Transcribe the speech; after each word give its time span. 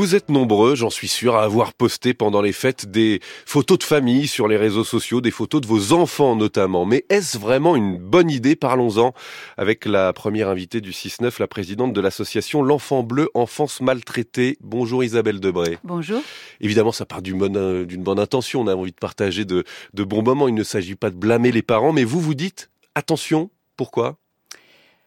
Vous 0.00 0.14
êtes 0.14 0.30
nombreux, 0.30 0.76
j'en 0.76 0.88
suis 0.88 1.08
sûr, 1.08 1.34
à 1.36 1.42
avoir 1.42 1.74
posté 1.74 2.14
pendant 2.14 2.40
les 2.40 2.54
fêtes 2.54 2.90
des 2.90 3.20
photos 3.44 3.76
de 3.76 3.84
famille 3.84 4.28
sur 4.28 4.48
les 4.48 4.56
réseaux 4.56 4.82
sociaux, 4.82 5.20
des 5.20 5.30
photos 5.30 5.60
de 5.60 5.66
vos 5.66 5.92
enfants 5.92 6.36
notamment. 6.36 6.86
Mais 6.86 7.04
est-ce 7.10 7.36
vraiment 7.36 7.76
une 7.76 7.98
bonne 7.98 8.30
idée 8.30 8.56
Parlons-en 8.56 9.12
avec 9.58 9.84
la 9.84 10.14
première 10.14 10.48
invitée 10.48 10.80
du 10.80 10.92
6-9, 10.92 11.38
la 11.38 11.46
présidente 11.46 11.92
de 11.92 12.00
l'association 12.00 12.62
L'Enfant 12.62 13.02
Bleu, 13.02 13.28
Enfance 13.34 13.82
Maltraitée. 13.82 14.56
Bonjour 14.62 15.04
Isabelle 15.04 15.38
Debré. 15.38 15.76
Bonjour. 15.84 16.22
Évidemment, 16.62 16.92
ça 16.92 17.04
part 17.04 17.20
d'une 17.20 17.36
bonne, 17.36 17.84
d'une 17.84 18.02
bonne 18.02 18.18
intention. 18.18 18.62
On 18.62 18.68
a 18.68 18.74
envie 18.74 18.92
de 18.92 18.96
partager 18.96 19.44
de, 19.44 19.64
de 19.92 20.02
bons 20.02 20.22
moments. 20.22 20.48
Il 20.48 20.54
ne 20.54 20.64
s'agit 20.64 20.94
pas 20.94 21.10
de 21.10 21.16
blâmer 21.16 21.52
les 21.52 21.60
parents, 21.60 21.92
mais 21.92 22.04
vous 22.04 22.20
vous 22.20 22.34
dites, 22.34 22.70
attention, 22.94 23.50
pourquoi? 23.76 24.16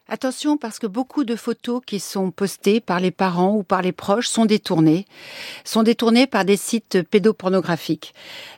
Attention 0.10 0.58
parce 0.58 0.80
que 0.80 0.88
beaucoup 0.88 1.24
de 1.24 1.38
photos 1.38 1.82
qui 1.86 2.02
sont 2.02 2.30
postées 2.30 2.82
par 2.82 3.00
les 3.00 3.10
parents 3.10 3.56
ou 3.56 3.64
par 3.64 3.82
les 3.82 3.94
proches 3.94 4.28
sont 4.28 4.44
détournées, 4.44 5.06
sont 5.64 5.82
détournées 5.82 6.28
par 6.28 6.44
des 6.44 6.58
sites 6.58 7.04
pédopornographiques. 7.04 8.14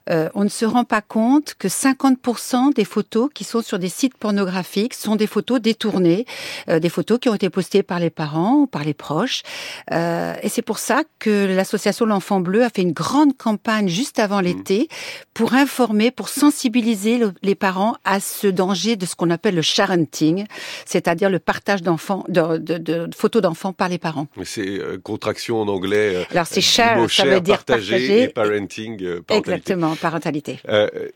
Euh, 0.09 0.27
on 0.33 0.43
ne 0.43 0.49
se 0.49 0.65
rend 0.65 0.85
pas 0.85 1.01
compte 1.01 1.53
que 1.53 1.67
50% 1.67 2.73
des 2.73 2.83
photos 2.83 3.29
qui 3.31 3.43
sont 3.43 3.61
sur 3.61 3.77
des 3.77 3.89
sites 3.89 4.17
pornographiques 4.17 4.95
sont 4.95 5.15
des 5.15 5.27
photos 5.27 5.61
détournées, 5.61 6.25
euh, 6.67 6.79
des 6.79 6.89
photos 6.89 7.19
qui 7.19 7.29
ont 7.29 7.35
été 7.35 7.51
postées 7.51 7.83
par 7.83 7.99
les 7.99 8.09
parents 8.09 8.61
ou 8.61 8.67
par 8.67 8.83
les 8.83 8.95
proches. 8.95 9.43
Euh, 9.91 10.33
et 10.41 10.49
c'est 10.49 10.63
pour 10.63 10.79
ça 10.79 11.03
que 11.19 11.45
l'association 11.45 12.07
L'Enfant 12.07 12.39
Bleu 12.39 12.63
a 12.63 12.71
fait 12.71 12.81
une 12.81 12.91
grande 12.91 13.37
campagne 13.37 13.87
juste 13.87 14.17
avant 14.17 14.39
mmh. 14.39 14.45
l'été 14.45 14.89
pour 15.35 15.53
informer, 15.53 16.09
pour 16.09 16.29
sensibiliser 16.29 17.19
les 17.43 17.55
parents 17.55 17.95
à 18.03 18.19
ce 18.19 18.47
danger 18.47 18.95
de 18.95 19.05
ce 19.05 19.15
qu'on 19.15 19.29
appelle 19.29 19.55
le 19.55 19.61
sharenting, 19.61 20.45
c'est-à-dire 20.85 21.29
le 21.29 21.39
partage 21.45 21.81
d'enfants, 21.81 22.25
de, 22.27 23.07
photos 23.15 23.41
d'enfants 23.41 23.73
par 23.73 23.87
les 23.87 23.97
parents. 23.97 24.27
C'est 24.43 24.79
euh, 24.79 24.97
contraction 24.97 25.61
en 25.61 25.67
anglais. 25.67 26.15
Euh, 26.15 26.23
Alors 26.31 26.47
c'est 26.47 26.61
share, 26.61 27.09
ça 27.09 27.25
veut 27.25 27.41
dire 27.41 27.63
partager. 27.63 28.23
Et 28.23 28.27
parenting, 28.27 29.01
euh, 29.03 29.21
parentalité. 29.21 29.51
Exactement, 29.51 29.95
parentalité. 29.95 30.59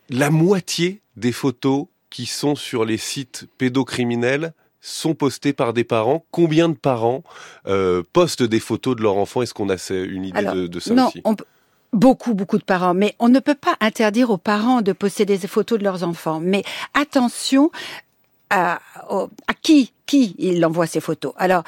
la 0.09 0.29
moitié 0.29 1.01
des 1.17 1.31
photos 1.31 1.85
qui 2.09 2.25
sont 2.25 2.55
sur 2.55 2.85
les 2.85 2.97
sites 2.97 3.47
pédocriminels 3.57 4.53
sont 4.81 5.13
postées 5.13 5.53
par 5.53 5.73
des 5.73 5.83
parents. 5.83 6.23
Combien 6.31 6.69
de 6.69 6.75
parents 6.75 7.23
postent 8.13 8.43
des 8.43 8.59
photos 8.59 8.95
de 8.95 9.01
leurs 9.01 9.17
enfants 9.17 9.41
Est-ce 9.41 9.53
qu'on 9.53 9.69
a 9.69 9.77
une 9.91 10.25
idée 10.25 10.43
de, 10.43 10.67
de, 10.67 10.79
ça 10.79 10.93
non, 10.93 11.07
aussi? 11.07 11.21
on 11.25 11.35
Beaucoup, 11.91 12.35
beaucoup 12.35 12.59
de 12.59 12.63
parents. 12.63 12.93
Mais 12.93 13.15
on 13.19 13.29
ne 13.29 13.39
peut 13.39 13.55
pas 13.55 13.75
interdire 13.79 14.29
aux 14.29 14.37
parents 14.37 14.81
de 14.81 14.91
posséder 14.93 15.37
des 15.37 15.47
photos 15.47 15.79
de 15.79 15.83
leurs 15.83 16.03
enfants. 16.03 16.39
Mais 16.39 16.63
attention 16.93 17.71
à, 18.49 18.79
à 19.47 19.53
qui, 19.61 19.93
qui 20.05 20.35
il 20.39 20.65
envoie 20.65 20.87
ces 20.87 20.99
photos. 20.99 21.33
Alors, 21.37 21.63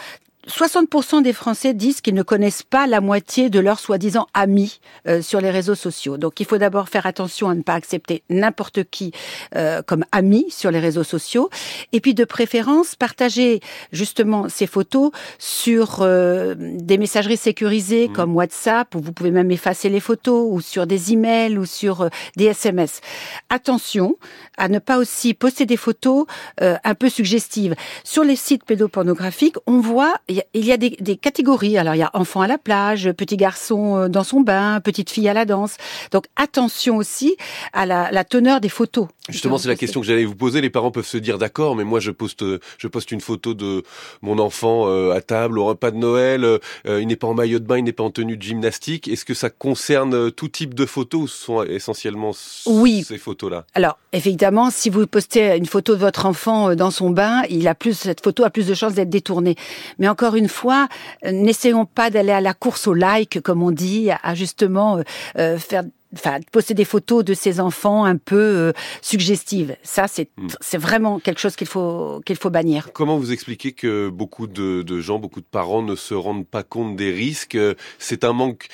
60% 0.48 1.22
des 1.22 1.34
Français 1.34 1.76
disent 1.76 2.02
qu'ils 2.02 2.16
ne 2.16 2.24
connaissent 2.24 2.64
pas 2.64 2.88
la 2.88 3.00
moitié 3.00 3.52
de 3.52 3.60
leurs 3.60 3.80
soi-disant 3.80 4.28
amis 4.34 4.80
euh, 5.08 5.22
sur 5.22 5.40
les 5.40 5.52
réseaux 5.52 5.76
sociaux. 5.76 6.18
Donc 6.18 6.40
il 6.40 6.48
faut 6.48 6.58
d'abord 6.58 6.90
faire 6.90 7.06
attention 7.06 7.48
à 7.48 7.54
ne 7.54 7.62
pas 7.62 7.76
accepter 7.76 8.24
n'importe 8.30 8.84
qui 8.86 9.12
euh, 9.56 9.84
comme 9.84 10.04
ami 10.12 10.46
sur 10.50 10.72
les 10.72 10.80
réseaux 10.80 11.04
sociaux. 11.04 11.50
Et 11.94 12.00
puis 12.00 12.16
de 12.16 12.26
préférence, 12.26 12.96
partager 12.96 13.60
justement 13.92 14.50
ces 14.50 14.66
photos 14.66 15.12
sur 15.38 16.00
euh, 16.02 16.56
des 16.58 16.98
messageries 16.98 17.38
sécurisées 17.38 18.08
mmh. 18.08 18.14
comme 18.14 18.36
WhatsApp, 18.36 18.96
où 18.96 19.00
vous 19.00 19.12
pouvez 19.12 19.32
même 19.32 19.52
effacer 19.52 19.90
les 19.90 20.00
photos, 20.00 20.48
ou 20.50 20.60
sur 20.60 20.88
des 20.88 21.14
emails, 21.14 21.58
ou 21.58 21.66
sur 21.66 22.10
des 22.36 22.46
SMS. 22.46 23.02
Attention 23.50 24.18
à 24.58 24.70
ne 24.70 24.80
pas 24.80 24.98
aussi 24.98 25.34
poster 25.34 25.66
des 25.66 25.78
photos 25.78 26.26
un 26.60 26.96
peu 26.96 27.10
suggestives. 27.10 27.76
Sur 28.04 28.24
les 28.24 28.36
sites 28.36 28.64
pédopornographiques, 28.64 29.56
on 29.66 29.80
voit 29.80 30.16
il 30.54 30.66
y 30.66 30.72
a 30.72 30.78
des, 30.78 30.92
des, 30.92 31.18
catégories. 31.18 31.78
Alors 31.78 31.96
il 31.96 32.00
y 32.00 32.04
a 32.04 32.12
enfant 32.14 32.42
à 32.42 32.48
la 32.48 32.58
plage, 32.58 33.12
petit 33.12 33.38
garçon 33.38 33.98
euh, 33.98 34.08
dans 34.08 34.24
son 34.24 34.42
bain, 34.42 34.80
petite 34.82 35.10
fille 35.10 35.28
à 35.28 35.34
la 35.34 35.46
danse. 35.46 35.78
Donc 36.12 36.26
attention 36.36 36.98
aussi 36.98 37.36
à 37.74 37.86
la, 37.86 38.12
la 38.12 38.24
teneur 38.24 38.62
des 38.62 38.70
photos. 38.70 39.08
Justement, 39.30 39.58
c'est 39.58 39.68
la 39.68 39.76
question 39.76 40.02
que 40.02 40.08
j'allais 40.08 40.26
vous 40.26 40.36
poser. 40.36 40.62
Les 40.62 40.70
parents 40.70 40.92
peuvent 40.92 41.06
se 41.06 41.18
dire 41.18 41.38
d'accord, 41.38 41.76
mais 41.76 41.84
moi 41.84 42.00
je 42.00 42.12
poste, 42.12 42.44
je 42.78 42.88
poste 42.88 43.12
une 43.12 43.22
photo 43.22 43.54
de 43.54 43.84
mon 44.22 44.40
enfant 44.40 44.88
euh, 44.88 45.12
à 45.12 45.22
table 45.22 45.60
au 45.60 45.66
repas 45.66 45.92
de 45.92 45.98
Noël. 45.98 46.44
Euh, 46.44 46.60
il 46.86 47.08
n'est 47.08 47.16
pas 47.16 47.28
en 47.28 47.34
maillot 47.34 47.60
de 47.60 47.66
bain, 47.66 47.78
il 47.78 47.84
n'est 47.84 47.92
pas 47.94 48.04
en 48.04 48.12
tenue 48.12 48.38
de 48.38 48.42
gymnastique. 48.42 49.08
Est-ce 49.08 49.26
que 49.26 49.34
ça 49.34 49.50
concerne 49.50 50.32
tout 50.32 50.48
type 50.48 50.74
de 50.74 50.86
photos 50.86 51.22
ou 51.22 51.28
ce 51.28 51.46
sont 51.46 51.64
essentiellement 51.64 52.32
oui. 52.66 53.04
ces 53.08 53.18
photos-là? 53.18 53.66
Alors 53.74 53.98
évidemment, 54.12 54.70
si 54.70 54.90
vous 54.90 55.08
postez 55.08 55.56
une 55.56 55.66
photo 55.66 55.94
de 55.94 56.00
votre 56.00 56.26
enfant 56.26 56.76
dans 56.76 56.92
son 56.92 57.10
bain, 57.10 57.44
il 57.50 57.68
a 57.68 57.76
plus 57.76 57.98
cette 57.98 58.22
photo 58.22 58.44
a 58.44 58.50
plus 58.50 58.68
de 58.68 58.74
chances 58.74 58.94
d'être 58.94 59.10
détournée. 59.10 59.56
Mais 60.00 60.08
encore 60.08 60.21
encore 60.22 60.36
une 60.36 60.50
fois, 60.50 60.88
euh, 61.26 61.32
n'essayons 61.32 61.86
pas 61.86 62.12
d'aller 62.12 62.32
à 62.32 62.42
la 62.42 62.54
course 62.54 62.86
au 62.86 62.94
like, 62.94 63.42
comme 63.42 63.64
on 63.64 63.72
dit, 63.72 64.10
à 64.12 64.36
justement 64.36 64.98
euh, 64.98 65.02
euh, 65.40 65.58
faire 65.58 65.84
enfin 66.14 66.40
poster 66.52 66.76
des 66.76 66.86
photos 66.86 67.26
de 67.26 67.34
ses 67.34 67.60
enfants 67.60 68.04
un 68.04 68.18
peu 68.18 68.72
suggestives. 69.02 69.76
Ça, 69.82 70.08
c'est 70.08 70.30
hmm. 70.38 70.48
c'est 70.60 70.78
vraiment 70.78 71.20
quelque 71.20 71.40
chose 71.40 71.56
qu'il 71.56 71.66
faut 71.66 72.22
qu'il 72.24 72.36
faut 72.36 72.52
bannir. 72.52 72.90
Comment 72.94 73.18
vous 73.18 73.32
expliquez 73.32 73.72
que 73.72 74.10
beaucoup 74.10 74.46
de, 74.46 74.84
de, 74.84 75.00
gens, 75.00 75.18
beaucoup 75.18 75.40
de 75.40 75.46
parents 75.50 75.82
ne 75.82 75.96
se 75.96 76.14
rendent 76.14 76.46
pas 76.46 76.64
compte 76.64 76.96
des 76.96 77.10
risques? 77.12 77.58
C'est 77.98 78.24
un 78.24 78.34
manque, 78.34 78.68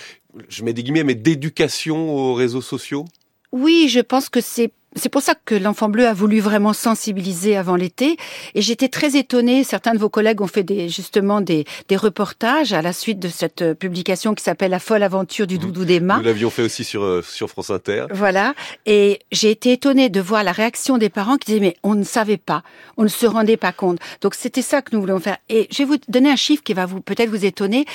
je 0.50 0.64
mets 0.64 0.74
des 0.74 0.84
guillemets, 0.84 1.06
mais 1.06 1.16
d'éducation 1.16 2.14
aux 2.14 2.34
réseaux 2.34 2.62
sociaux? 2.62 3.06
Oui, 3.52 3.88
je 3.90 4.00
pense 4.00 4.30
que 4.30 4.42
c'est 4.42 4.72
c'est 4.98 5.10
pour 5.10 5.22
ça 5.22 5.36
que 5.36 5.56
l'Enfant 5.56 5.90
Bleu 5.90 6.08
a 6.08 6.14
voulu 6.14 6.40
vraiment 6.40 6.74
sensibiliser 6.74 7.56
avant 7.56 7.76
l'été. 7.76 8.18
Et 8.56 8.62
j'étais 8.62 8.88
très 8.88 9.16
étonnée. 9.16 9.64
Certains 9.64 9.94
de 9.94 10.00
vos 10.00 10.10
collègues 10.10 10.42
ont 10.42 10.48
fait 10.48 10.64
des, 10.64 10.90
justement 10.90 11.40
des, 11.40 11.66
des 11.88 11.96
reportages 11.96 12.74
à 12.74 12.82
la 12.82 12.94
suite 12.94 13.20
de 13.20 13.28
cette 13.28 13.62
euh, 13.62 13.74
publication 13.76 14.34
qui 14.34 14.44
s'appelle 14.44 14.72
La 14.72 14.80
folle 14.80 15.04
aventure 15.04 15.46
du 15.46 15.60
doudou 15.60 15.86
d'Emma. 15.86 16.18
Nous 16.18 16.24
l'avions 16.24 16.50
fait 16.50 16.64
aussi 16.64 16.84
sur, 16.84 17.04
euh, 17.04 17.22
sur 17.22 17.50
France 17.50 17.70
Inter. 17.70 18.06
Voilà. 18.12 18.56
Et 18.86 19.20
j'ai 19.32 19.52
été 19.52 19.74
étonnée 19.74 20.10
de 20.10 20.22
voir 20.22 20.44
la 20.44 20.52
réaction 20.52 20.98
des 20.98 21.10
parents 21.10 21.38
qui 21.38 21.52
disaient, 21.52 21.60
mais 21.60 21.78
on 21.84 21.94
ne 21.94 22.04
savait 22.04 22.38
pas. 22.38 22.64
On 22.98 23.04
ne 23.04 23.10
se 23.10 23.28
rendait 23.28 23.58
pas 23.58 23.74
compte. 23.74 24.00
Donc 24.22 24.34
c'était 24.34 24.62
ça 24.62 24.82
que 24.82 24.96
nous 24.96 25.02
voulions 25.02 25.20
faire. 25.20 25.38
Et 25.50 25.68
je 25.72 25.80
vais 25.80 25.86
vous 25.86 25.98
donner 26.08 26.32
un 26.32 26.36
chiffre 26.36 26.64
qui 26.64 26.74
va 26.74 26.86
vous, 26.86 27.02
peut-être 27.02 27.30
vous 27.30 27.46
étonner. 27.46 27.86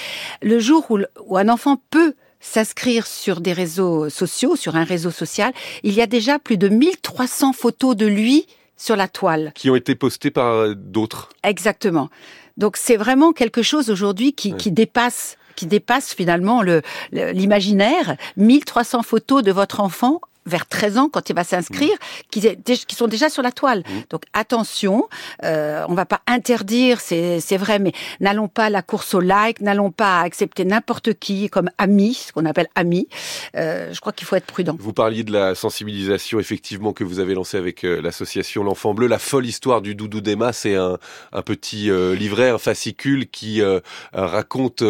Le 0.40 0.60
jour 0.60 0.86
où, 0.90 1.00
où 1.26 1.36
un 1.36 1.48
enfant 1.48 1.80
peut 1.90 2.14
s'inscrire 2.42 3.06
sur 3.06 3.40
des 3.40 3.54
réseaux 3.54 4.10
sociaux, 4.10 4.56
sur 4.56 4.76
un 4.76 4.84
réseau 4.84 5.10
social, 5.10 5.54
il 5.82 5.94
y 5.94 6.02
a 6.02 6.06
déjà 6.06 6.38
plus 6.38 6.58
de 6.58 6.68
1300 6.68 7.54
photos 7.54 7.96
de 7.96 8.06
lui 8.06 8.46
sur 8.76 8.96
la 8.96 9.08
toile. 9.08 9.52
Qui 9.54 9.70
ont 9.70 9.76
été 9.76 9.94
postées 9.94 10.30
par 10.30 10.52
euh, 10.52 10.74
d'autres. 10.74 11.30
Exactement. 11.44 12.10
Donc 12.58 12.76
c'est 12.76 12.96
vraiment 12.96 13.32
quelque 13.32 13.62
chose 13.62 13.88
aujourd'hui 13.88 14.34
qui, 14.34 14.54
qui 14.54 14.70
dépasse 14.70 15.38
qui 15.54 15.66
dépasse 15.66 16.14
finalement 16.14 16.62
le 16.62 16.82
l'imaginaire. 17.12 18.16
1300 18.36 19.02
photos 19.02 19.42
de 19.42 19.52
votre 19.52 19.80
enfant 19.80 20.20
vers 20.46 20.66
13 20.66 20.98
ans 20.98 21.08
quand 21.08 21.30
il 21.30 21.36
va 21.36 21.44
s'inscrire, 21.44 21.96
qui, 22.30 22.40
qui, 22.64 22.94
sont 22.94 23.08
déjà 23.08 23.28
sur 23.28 23.42
la 23.42 23.52
toile. 23.52 23.80
Mmh. 23.80 24.00
Donc 24.10 24.22
attention, 24.32 25.08
euh, 25.44 25.84
on 25.88 25.94
va 25.94 26.06
pas 26.06 26.20
interdire, 26.26 27.00
c'est 27.00 27.56
vrai, 27.56 27.78
mais 27.78 27.92
n'allons 28.20 28.48
pas 28.48 28.64
à 28.64 28.70
la 28.70 28.82
course 28.82 29.14
au 29.14 29.20
like, 29.20 29.60
n'allons 29.60 29.90
pas 29.90 30.20
accepter 30.20 30.64
n'importe 30.64 31.14
qui 31.14 31.48
comme 31.50 31.70
ami, 31.78 32.14
ce 32.14 32.32
qu'on 32.32 32.44
appelle 32.44 32.68
ami. 32.74 33.08
Euh, 33.56 33.92
je 33.92 34.00
crois 34.00 34.12
qu'il 34.12 34.26
faut 34.26 34.36
être 34.36 34.46
prudent. 34.46 34.76
Vous 34.78 34.92
parliez 34.92 35.24
de 35.24 35.32
la 35.32 35.54
sensibilisation 35.54 36.40
effectivement 36.40 36.92
que 36.92 37.04
vous 37.04 37.18
avez 37.18 37.34
lancée 37.34 37.56
avec 37.56 37.84
euh, 37.84 38.00
l'association 38.00 38.64
L'Enfant 38.64 38.94
Bleu. 38.94 39.06
La 39.06 39.18
folle 39.18 39.46
histoire 39.46 39.80
du 39.82 39.94
doudou 39.94 40.20
d'Emma, 40.20 40.52
c'est 40.52 40.74
un, 40.74 40.98
un, 41.32 41.42
petit 41.42 41.90
euh, 41.90 42.14
livret, 42.14 42.50
un 42.50 42.58
fascicule 42.58 43.28
qui 43.28 43.62
euh, 43.62 43.80
raconte 44.12 44.82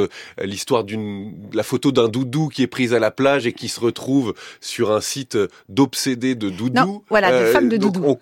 l'histoire 0.42 0.84
d'une 0.84 1.32
la 1.52 1.62
photo 1.62 1.92
d'un 1.92 2.08
doudou 2.08 2.48
qui 2.48 2.62
est 2.62 2.66
prise 2.66 2.94
à 2.94 2.98
la 2.98 3.10
plage 3.10 3.46
et 3.46 3.52
qui 3.52 3.68
se 3.68 3.80
retrouve 3.80 4.34
sur 4.60 4.92
un 4.92 5.00
site 5.00 5.36
d'obsédés 5.68 6.34
de 6.34 6.50
doudou. 6.50 7.04
voilà, 7.08 7.30
de 7.30 7.36
euh, 7.36 7.52
femmes 7.52 7.68
de 7.68 7.76
doudou. 7.76 8.04
On, 8.04 8.14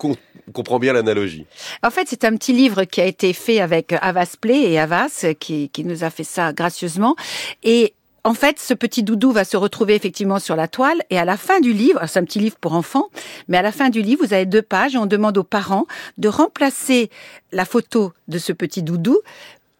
comprend 0.53 0.79
bien 0.79 0.91
l'analogie. 0.91 1.45
En 1.81 1.91
fait, 1.91 2.07
c'est 2.09 2.25
un 2.25 2.35
petit 2.35 2.51
livre 2.51 2.83
qui 2.83 2.99
a 2.99 3.05
été 3.05 3.31
fait 3.31 3.61
avec 3.61 3.93
Avas 4.01 4.35
Play 4.39 4.71
et 4.71 4.79
Avas 4.79 5.25
qui, 5.39 5.69
qui 5.69 5.85
nous 5.85 6.03
a 6.03 6.09
fait 6.09 6.25
ça 6.25 6.51
gracieusement. 6.51 7.15
Et 7.63 7.93
en 8.23 8.33
fait, 8.35 8.59
ce 8.59 8.73
petit 8.73 9.01
doudou 9.01 9.31
va 9.31 9.43
se 9.43 9.57
retrouver 9.57 9.95
effectivement 9.95 10.37
sur 10.37 10.55
la 10.55 10.67
toile 10.67 11.01
et 11.09 11.17
à 11.17 11.25
la 11.25 11.37
fin 11.37 11.59
du 11.59 11.73
livre, 11.73 12.01
c'est 12.05 12.19
un 12.19 12.23
petit 12.23 12.39
livre 12.39 12.55
pour 12.61 12.73
enfants, 12.73 13.09
mais 13.47 13.57
à 13.57 13.63
la 13.63 13.71
fin 13.71 13.89
du 13.89 14.01
livre, 14.01 14.25
vous 14.25 14.33
avez 14.33 14.45
deux 14.45 14.61
pages 14.61 14.93
et 14.93 14.97
on 14.99 15.07
demande 15.07 15.37
aux 15.37 15.43
parents 15.43 15.87
de 16.19 16.27
remplacer 16.27 17.09
la 17.51 17.65
photo 17.65 18.13
de 18.27 18.37
ce 18.37 18.53
petit 18.53 18.83
doudou 18.83 19.19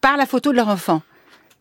par 0.01 0.17
la 0.17 0.25
photo 0.25 0.51
de 0.51 0.55
leur 0.55 0.69
enfant. 0.69 1.03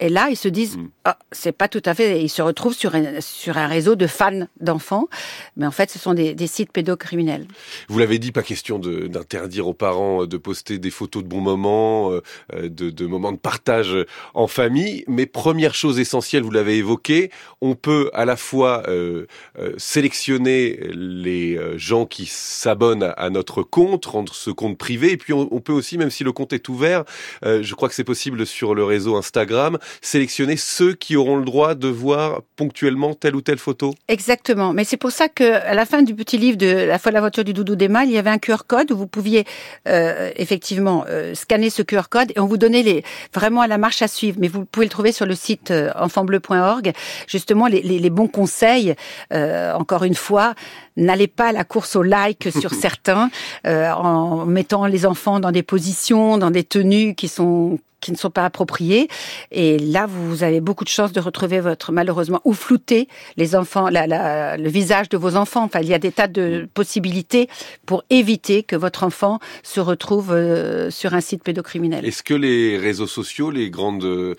Et 0.01 0.09
là, 0.09 0.29
ils 0.31 0.37
se 0.37 0.49
disent, 0.49 0.79
ah, 1.05 1.19
c'est 1.31 1.53
pas 1.53 1.69
tout 1.69 1.83
à 1.85 1.95
fait. 1.95 2.23
Ils 2.23 2.31
se 2.31 2.41
retrouvent 2.41 2.75
sur 2.75 2.95
un, 2.95 3.21
sur 3.21 3.59
un 3.59 3.67
réseau 3.67 3.97
de 3.97 4.07
fans 4.07 4.47
d'enfants, 4.59 5.09
mais 5.57 5.67
en 5.67 5.71
fait, 5.71 5.91
ce 5.91 5.99
sont 5.99 6.15
des, 6.15 6.35
des 6.35 6.47
sites 6.47 6.73
pédocriminels. 6.73 7.47
Vous 7.89 7.99
l'avez 7.99 8.19
dit, 8.19 8.33
pas 8.33 8.43
question 8.43 8.79
d'interdire 8.79 9.69
aux 9.69 9.75
parents 9.75 10.25
de 10.25 10.37
poster 10.39 10.79
des 10.79 10.91
photos 10.91 11.23
de 11.23 11.29
bons 11.29 11.43
moments, 11.43 12.13
euh, 12.13 12.23
de, 12.55 12.89
de, 12.89 13.07
moments 13.07 13.33
de 13.33 13.39
partage 13.39 13.95
en 14.33 14.47
famille. 14.47 15.05
Mais 15.07 15.27
première 15.27 15.75
chose 15.75 16.01
essentielle, 16.01 16.45
vous 16.45 16.51
l'avez 16.51 16.79
évoqué, 16.79 17.31
on 17.61 17.75
peut 17.75 18.11
à 18.15 18.25
la 18.25 18.37
fois 18.37 18.85
euh, 18.89 19.27
euh 19.59 19.75
sélectionner 19.77 20.81
les 20.95 21.57
euh, 21.57 21.77
gens 21.77 22.07
qui 22.07 22.27
s'abonnent 22.27 23.13
à 23.17 23.31
notre 23.31 23.63
compte, 23.63 24.07
rendre 24.07 24.35
ce 24.35 24.51
compte 24.51 24.79
privé, 24.79 25.13
et 25.13 25.17
puis 25.19 25.35
on, 25.35 25.49
on, 25.53 25.61
peut 25.61 25.73
aussi, 25.73 25.99
même 25.99 26.11
si 26.11 26.25
le 26.25 26.33
compte 26.33 26.53
est 26.53 26.69
ouvert, 26.69 27.05
je 27.43 27.75
crois 27.75 27.89
que 27.89 27.95
c'est 27.95 28.05
possible 28.05 28.47
sur 28.47 28.75
le 28.75 28.85
réseau 28.85 29.17
Instagram 29.17 29.79
sélectionner 30.01 30.57
ceux 30.57 30.95
qui 30.95 31.17
auront 31.17 31.37
le 31.37 31.45
droit 31.45 31.75
de 31.75 31.89
voir 31.89 32.43
ponctuellement 32.57 33.15
telle 33.15 33.37
ou 33.37 33.41
telle 33.41 33.59
photo 33.59 33.95
Exactement. 34.09 34.73
Mais 34.73 34.85
c'est 34.85 34.97
pour 34.97 35.11
ça 35.11 35.29
que 35.29 35.45
à 35.45 35.75
la 35.75 35.87
fin 35.87 36.03
du 36.03 36.15
petit 36.15 36.39
livre 36.39 36.57
de 36.57 36.67
La 36.67 36.99
folle 36.99 37.17
aventure 37.17 37.45
du 37.45 37.53
doudou 37.53 37.77
d'Emma, 37.77 38.05
il 38.05 38.13
y 38.13 38.19
avait 38.19 38.31
un 38.31 38.39
QR 38.39 38.65
code 38.67 38.91
où 38.93 38.97
vous 38.97 39.07
pouviez 39.07 39.45
euh, 39.89 40.31
effectivement 40.37 41.05
euh, 41.09 41.35
scanner 41.35 41.71
ce 41.71 41.83
QR 41.83 42.09
code 42.11 42.33
et 42.35 42.41
on 42.41 42.47
vous 42.47 42.57
donnait 42.57 42.83
les 42.83 43.05
vraiment 43.35 43.61
à 43.61 43.67
la 43.67 43.79
marche 43.79 44.03
à 44.03 44.09
suivre. 44.09 44.39
Mais 44.41 44.49
vous 44.49 44.65
pouvez 44.65 44.87
le 44.87 44.91
trouver 44.91 45.13
sur 45.13 45.27
le 45.27 45.35
site 45.35 45.71
euh, 45.71 45.91
enfantbleu.org. 45.97 46.93
Justement, 47.27 47.67
les, 47.67 47.83
les, 47.83 47.99
les, 47.99 48.11
bons 48.11 48.29
conseils. 48.29 48.95
Euh, 49.33 49.73
encore 49.75 50.05
une 50.05 50.15
fois, 50.15 50.55
n'allez 50.97 51.29
pas 51.29 51.49
à 51.49 51.53
la 51.53 51.65
course 51.65 51.97
au 51.97 52.03
like 52.03 52.49
sur 52.61 52.75
certains 52.75 53.31
euh, 53.67 53.91
en 53.91 54.47
mettant 54.47 54.87
les 54.87 55.07
enfants 55.07 55.41
dans 55.41 55.53
des 55.53 55.63
positions, 55.63 56.39
dans 56.39 56.51
des 56.51 56.65
tenues 56.65 57.15
qui 57.15 57.29
sont 57.29 57.79
qui 58.01 58.13
ne 58.13 58.17
sont 58.17 58.31
pas 58.31 58.45
appropriées. 58.45 59.09
Et 59.51 59.79
là, 59.79 60.07
vous 60.07 60.43
avez 60.43 60.61
beaucoup 60.61 60.85
de 60.85 60.89
chances 60.89 61.13
de 61.13 61.21
retrouver 61.21 61.61
votre, 61.61 61.93
malheureusement, 61.93 62.41
ou 62.45 62.53
flouter 62.53 63.09
les 63.37 63.55
enfants, 63.55 63.89
la, 63.89 64.07
la, 64.07 64.57
le 64.57 64.69
visage 64.69 65.09
de 65.09 65.17
vos 65.17 65.37
enfants. 65.37 65.65
Enfin, 65.65 65.81
il 65.81 65.89
y 65.89 65.95
a 65.95 65.99
des 65.99 66.13
tas 66.13 66.29
de 66.29 66.69
possibilités 66.73 67.49
pour 67.87 68.05
éviter 68.11 68.63
que 68.63 68.77
votre 68.77 69.05
enfant 69.05 69.39
se 69.63 69.81
retrouve 69.81 70.33
euh, 70.33 70.91
sur 70.91 71.15
un 71.15 71.21
site 71.21 71.43
pédocriminel. 71.43 72.05
Est-ce 72.05 72.23
que 72.23 72.35
les 72.35 72.79
réseaux 72.79 73.07
sociaux, 73.07 73.51
les 73.51 73.71
grandes 73.71 74.05
euh, 74.05 74.35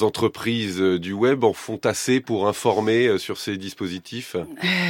entreprises 0.00 0.80
euh, 0.80 0.98
du 0.98 1.12
web 1.12 1.44
en 1.44 1.52
font 1.52 1.80
assez 1.84 2.20
pour 2.20 2.48
informer 2.48 3.18
sur 3.18 3.38
ces 3.38 3.56
dispositifs? 3.56 4.36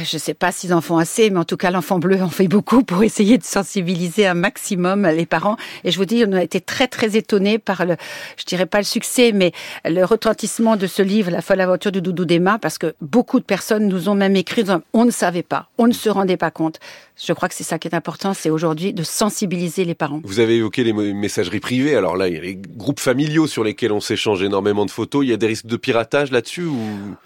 Je 0.03 0.15
ne 0.15 0.19
sais 0.19 0.33
pas 0.33 0.51
s'ils 0.51 0.73
en 0.73 0.81
font 0.81 0.97
assez, 0.97 1.29
mais 1.29 1.39
en 1.39 1.45
tout 1.45 1.57
cas, 1.57 1.71
l'enfant 1.71 1.99
bleu 1.99 2.21
en 2.21 2.29
fait 2.29 2.47
beaucoup 2.47 2.83
pour 2.83 3.03
essayer 3.03 3.37
de 3.37 3.43
sensibiliser 3.43 4.27
un 4.27 4.33
maximum 4.33 5.07
les 5.07 5.25
parents. 5.25 5.57
Et 5.83 5.91
je 5.91 5.97
vous 5.97 6.05
dis, 6.05 6.23
on 6.27 6.33
a 6.33 6.43
été 6.43 6.61
très, 6.61 6.87
très 6.87 7.17
étonnés 7.17 7.59
par 7.59 7.85
le, 7.85 7.95
je 8.37 8.45
dirais 8.45 8.65
pas 8.65 8.79
le 8.79 8.83
succès, 8.83 9.31
mais 9.31 9.51
le 9.85 10.03
retentissement 10.03 10.75
de 10.75 10.87
ce 10.87 11.01
livre, 11.01 11.31
La 11.31 11.41
folle 11.41 11.61
aventure 11.61 11.91
du 11.91 12.01
doudou 12.01 12.25
d'Emma, 12.25 12.59
parce 12.59 12.77
que 12.77 12.95
beaucoup 13.01 13.39
de 13.39 13.45
personnes 13.45 13.87
nous 13.87 14.09
ont 14.09 14.15
même 14.15 14.35
écrit, 14.35 14.63
on 14.93 15.05
ne 15.05 15.11
savait 15.11 15.43
pas, 15.43 15.69
on 15.77 15.87
ne 15.87 15.93
se 15.93 16.09
rendait 16.09 16.37
pas 16.37 16.51
compte. 16.51 16.79
Je 17.19 17.33
crois 17.33 17.49
que 17.49 17.55
c'est 17.55 17.63
ça 17.63 17.79
qui 17.79 17.87
est 17.87 17.95
important, 17.95 18.35
c'est 18.35 18.51
aujourd'hui 18.51 18.93
de 18.93 19.01
sensibiliser 19.01 19.85
les 19.85 19.95
parents. 19.95 20.21
Vous 20.23 20.39
avez 20.39 20.57
évoqué 20.57 20.83
les 20.83 20.93
messageries 20.93 21.59
privées. 21.59 21.95
Alors 21.95 22.15
là, 22.15 22.27
il 22.27 22.35
y 22.35 22.37
a 22.37 22.41
les 22.41 22.55
groupes 22.55 22.99
familiaux 22.99 23.47
sur 23.47 23.63
lesquels 23.63 23.91
on 23.91 23.99
s'échange 23.99 24.43
énormément 24.43 24.85
de 24.85 24.91
photos. 24.91 25.25
Il 25.25 25.29
y 25.29 25.33
a 25.33 25.37
des 25.37 25.47
risques 25.47 25.65
de 25.65 25.77
piratage 25.77 26.31
là-dessus 26.31 26.65
ou? 26.65 26.77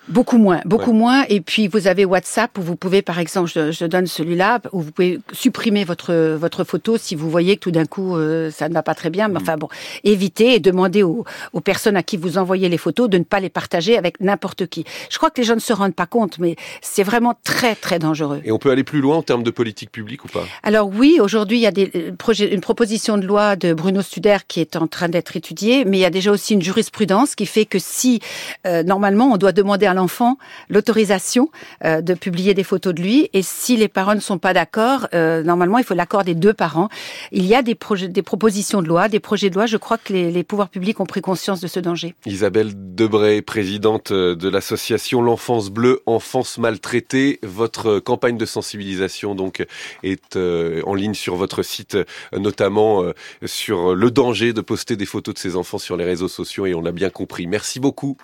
Beaucoup 0.07 0.37
moins, 0.37 0.61
beaucoup 0.65 0.91
ouais. 0.91 0.97
moins. 0.97 1.23
Et 1.27 1.41
puis 1.41 1.67
vous 1.67 1.87
avez 1.87 2.05
WhatsApp 2.05 2.57
où 2.57 2.61
vous 2.61 2.77
pouvez, 2.77 3.01
par 3.01 3.19
exemple, 3.19 3.51
je, 3.53 3.71
je 3.71 3.85
donne 3.85 4.07
celui-là, 4.07 4.61
où 4.71 4.81
vous 4.81 4.91
pouvez 4.91 5.19
supprimer 5.33 5.83
votre 5.83 6.13
votre 6.35 6.63
photo 6.63 6.97
si 6.97 7.15
vous 7.15 7.29
voyez 7.29 7.57
que 7.57 7.61
tout 7.61 7.71
d'un 7.71 7.85
coup 7.85 8.15
euh, 8.15 8.49
ça 8.49 8.69
ne 8.69 8.73
va 8.73 8.83
pas 8.83 8.95
très 8.95 9.09
bien. 9.09 9.27
Mais 9.27 9.41
enfin 9.41 9.57
bon, 9.57 9.67
évitez 10.05 10.55
et 10.55 10.59
demandez 10.59 10.80
aux, 11.03 11.25
aux 11.53 11.61
personnes 11.61 11.97
à 11.97 12.03
qui 12.03 12.17
vous 12.17 12.37
envoyez 12.37 12.69
les 12.69 12.77
photos 12.77 13.09
de 13.09 13.17
ne 13.17 13.23
pas 13.23 13.39
les 13.39 13.49
partager 13.49 13.97
avec 13.97 14.19
n'importe 14.19 14.67
qui. 14.67 14.85
Je 15.09 15.17
crois 15.17 15.29
que 15.29 15.39
les 15.41 15.45
gens 15.45 15.55
ne 15.55 15.59
se 15.59 15.73
rendent 15.73 15.95
pas 15.95 16.05
compte, 16.05 16.39
mais 16.39 16.55
c'est 16.81 17.03
vraiment 17.03 17.35
très 17.43 17.75
très 17.75 17.99
dangereux. 17.99 18.41
Et 18.43 18.51
on 18.51 18.59
peut 18.59 18.71
aller 18.71 18.83
plus 18.83 19.01
loin 19.01 19.17
en 19.17 19.23
termes 19.23 19.43
de 19.43 19.51
politique 19.51 19.91
publique 19.91 20.25
ou 20.25 20.27
pas? 20.27 20.43
Alors 20.63 20.89
oui, 20.89 21.19
aujourd'hui 21.21 21.57
il 21.57 21.61
y 21.61 21.67
a 21.67 21.71
des 21.71 21.91
euh, 21.95 22.11
projets, 22.15 22.53
une 22.53 22.61
proposition 22.61 23.17
de 23.17 23.25
loi 23.25 23.55
de 23.55 23.73
Bruno 23.73 24.01
Studer 24.01 24.37
qui 24.47 24.59
est 24.59 24.75
en 24.75 24.87
train 24.87 25.09
d'être 25.09 25.35
étudiée, 25.35 25.85
mais 25.85 25.97
il 25.97 26.01
y 26.01 26.05
a 26.05 26.09
déjà 26.09 26.31
aussi 26.31 26.53
une 26.53 26.61
jurisprudence 26.61 27.35
qui 27.35 27.45
fait 27.45 27.65
que 27.65 27.79
si 27.79 28.19
euh, 28.65 28.83
normalement 28.83 29.31
on 29.31 29.37
doit 29.37 29.51
demander 29.51 29.85
à 29.85 29.93
l'enfant 29.93 30.37
l'autorisation 30.69 31.49
euh, 31.85 32.01
de 32.01 32.13
publier 32.13 32.53
des 32.53 32.63
photos 32.63 32.93
de 32.93 33.01
lui, 33.01 33.29
et 33.33 33.41
si 33.41 33.77
les 33.77 33.87
parents 33.87 34.15
ne 34.15 34.19
sont 34.19 34.37
pas 34.37 34.53
d'accord, 34.53 35.07
euh, 35.13 35.43
normalement 35.43 35.77
il 35.77 35.83
faut 35.83 35.93
l'accord 35.93 36.23
des 36.23 36.35
deux 36.35 36.53
parents. 36.53 36.89
Il 37.31 37.45
y 37.45 37.55
a 37.55 37.61
des 37.61 37.75
projets, 37.75 38.07
des 38.07 38.21
propositions 38.21 38.81
de 38.81 38.87
loi, 38.87 39.09
des 39.09 39.19
projets 39.19 39.49
de 39.49 39.55
loi. 39.55 39.65
Je 39.65 39.77
crois 39.77 39.97
que 39.97 40.13
les, 40.13 40.31
les 40.31 40.43
pouvoirs 40.43 40.69
publics 40.71 40.99
ont 40.99 41.05
pris 41.05 41.21
conscience 41.21 41.61
de 41.61 41.67
ce 41.67 41.79
danger. 41.79 42.15
Isabelle 42.25 42.71
Debray, 42.75 43.41
présidente 43.41 44.11
de 44.11 44.49
l'association 44.49 45.21
L'Enfance 45.21 45.69
Bleue, 45.69 46.01
Enfance 46.05 46.57
Maltraitée. 46.57 47.39
Votre 47.43 47.99
campagne 47.99 48.37
de 48.37 48.45
sensibilisation 48.45 49.35
donc 49.35 49.65
est 50.03 50.35
euh, 50.35 50.81
en 50.85 50.95
ligne 50.95 51.13
sur 51.13 51.35
votre 51.35 51.63
site, 51.63 51.97
notamment 52.33 53.03
euh, 53.03 53.13
sur 53.45 53.95
le 53.95 54.11
danger 54.11 54.53
de 54.53 54.61
poster 54.61 54.95
des 54.95 55.05
photos 55.05 55.35
de 55.35 55.39
ses 55.39 55.55
enfants 55.55 55.77
sur 55.77 55.97
les 55.97 56.05
réseaux 56.05 56.27
sociaux 56.27 56.65
et 56.65 56.73
on 56.73 56.81
l'a 56.81 56.91
bien 56.91 57.09
compris. 57.09 57.47
Merci 57.47 57.79
beaucoup. 57.79 58.17